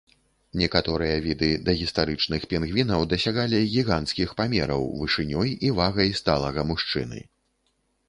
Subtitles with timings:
[0.61, 7.19] Некаторыя віды дагістарычных пінгвінаў дасягалі гіганцкіх памераў, вышынёй і вагай сталага мужчыны.